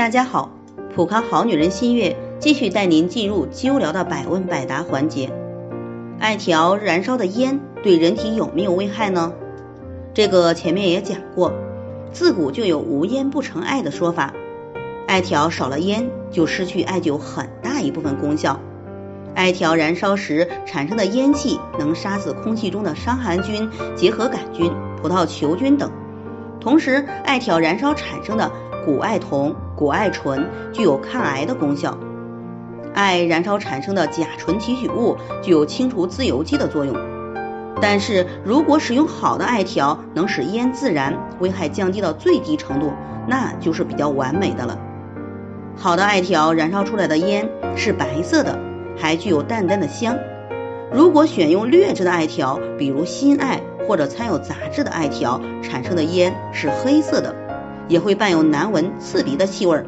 [0.00, 0.48] 大家好，
[0.94, 5.30] 普康好女人新月继续带您进入灸疗的百问百答环节。
[6.18, 9.34] 艾条燃烧的烟对人体有没有危害呢？
[10.14, 11.52] 这个前面也讲过，
[12.12, 14.32] 自古就有无烟不成艾的说法。
[15.06, 18.58] 艾条少了烟，就失去艾灸很大一部分功效。
[19.34, 24.72] 艾条燃烧时产生的烟气能杀死空气中的伤寒菌、结核杆菌、
[25.02, 25.92] 葡萄球菌等。
[26.58, 28.50] 同时，艾条燃烧产生的
[28.84, 31.96] 谷艾酮、谷艾醇具有抗癌的功效。
[32.94, 36.96] 艾燃烧产生的甲醇提取物具有清除自由基的作用。
[37.80, 42.92] 但是如果使用好的艾条，能使烟自燃，危害降低到最低程度，
[43.26, 44.78] 那就是比较完美的了。
[45.76, 48.58] 好的艾条燃烧出来的烟是白色的，
[48.98, 50.18] 还具有淡淡的香。
[50.92, 57.34] 如果选用劣质的艾条，比如新艾或者掺有杂质的艾条，产生的烟是黑色的，
[57.90, 59.84] 也会伴有难闻、刺鼻的气味，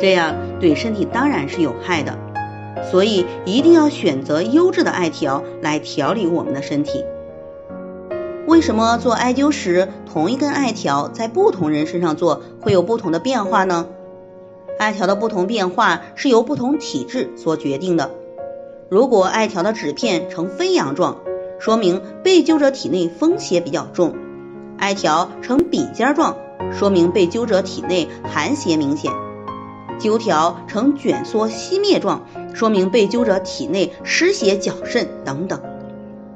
[0.00, 2.16] 这样对身体当然是有害的。
[2.90, 7.04] 所以一定要选择优质的艾条来调理我们的身体。
[8.46, 13.86] 为什么做艾灸时，同一根艾条在不同人身上做会有不同的变化呢？
[14.78, 18.10] 艾条的不同变化是由不同体质所决定的。
[18.88, 21.18] 如果艾条的纸片呈飞扬状，
[21.60, 24.12] 说明被灸者体内风邪比较重；
[24.76, 26.36] 艾条呈笔尖状，
[26.70, 29.10] 说明被灸者体内寒邪明显；
[29.98, 35.60] 灸条呈卷缩熄灭状，说明被灸者体内湿邪较甚等等。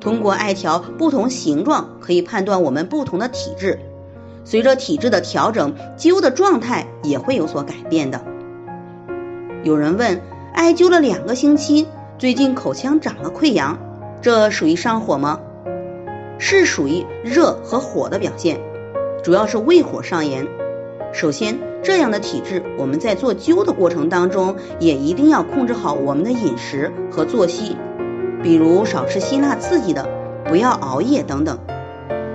[0.00, 3.78] 通过艾条不同形状，可以判断我们不同的体质。
[4.44, 8.22] 随着体质的调整，灸的状态也会有所改变的。
[9.62, 10.22] 有人问，
[10.54, 11.86] 艾灸了两个星期，
[12.18, 13.78] 最近口腔长了溃疡，
[14.22, 15.40] 这属于上火吗？
[16.38, 18.58] 是属于热和火的表现，
[19.22, 20.46] 主要是胃火上炎。
[21.12, 27.76] 首先，这样的体质，我们在做灸的过程当中，也一定要控制好我们的饮食和作息。
[28.42, 30.08] 比如少吃辛辣刺激的，
[30.46, 31.58] 不要熬夜等等。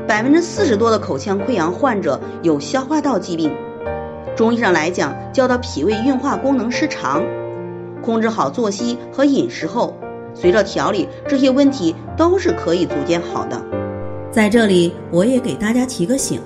[0.07, 3.51] 百分之四十多的口腔溃疡患者有消化道疾病，
[4.35, 7.23] 中医上来讲叫做脾胃运化功能失常。
[8.03, 9.95] 控制好作息和饮食后，
[10.35, 13.59] 随着调理，这些问题都是可以逐渐好的。
[14.29, 16.39] 在这里，我也给大家提个醒：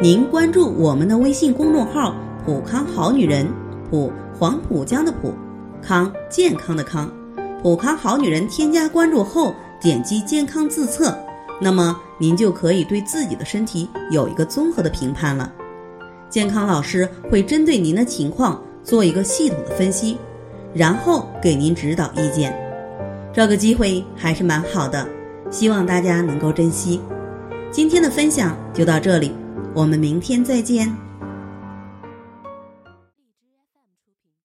[0.00, 2.14] 您关注我们的微信公众号
[2.44, 3.46] “普康好女人”，
[3.90, 5.34] 普黄浦江的浦，
[5.82, 7.12] 康健康的康。
[7.62, 11.16] 普康好女人添加关注后，点击健康自测，
[11.60, 15.52] 那么您就可以对自己的身体有一个综合的评判了。
[16.28, 20.16] 健康老师会针对您的情况做一个系统的分析，
[20.72, 22.58] 然后给您指导意见。
[23.32, 25.06] 这个机会还是蛮好的，
[25.50, 27.00] 希望大家能够珍惜。
[27.70, 29.32] 今天的分享就到这里，
[29.74, 31.11] 我们明天再见。